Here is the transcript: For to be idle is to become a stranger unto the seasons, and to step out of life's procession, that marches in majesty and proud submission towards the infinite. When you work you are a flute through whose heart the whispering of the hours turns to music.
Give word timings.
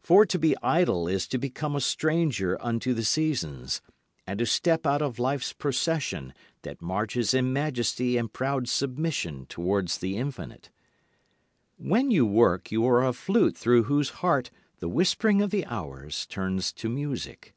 For 0.00 0.26
to 0.26 0.40
be 0.40 0.56
idle 0.60 1.06
is 1.06 1.28
to 1.28 1.38
become 1.38 1.76
a 1.76 1.80
stranger 1.80 2.58
unto 2.60 2.92
the 2.92 3.04
seasons, 3.04 3.80
and 4.26 4.40
to 4.40 4.44
step 4.44 4.84
out 4.88 5.00
of 5.02 5.20
life's 5.20 5.52
procession, 5.52 6.34
that 6.62 6.82
marches 6.82 7.32
in 7.32 7.52
majesty 7.52 8.16
and 8.16 8.32
proud 8.32 8.66
submission 8.66 9.46
towards 9.46 9.98
the 9.98 10.16
infinite. 10.16 10.70
When 11.76 12.10
you 12.10 12.26
work 12.26 12.72
you 12.72 12.84
are 12.86 13.06
a 13.06 13.12
flute 13.12 13.56
through 13.56 13.84
whose 13.84 14.08
heart 14.10 14.50
the 14.80 14.88
whispering 14.88 15.40
of 15.42 15.50
the 15.50 15.64
hours 15.66 16.26
turns 16.26 16.72
to 16.72 16.88
music. 16.88 17.54